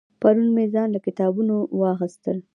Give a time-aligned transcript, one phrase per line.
[0.21, 2.37] پرون مې ځان له کتابونه واغستل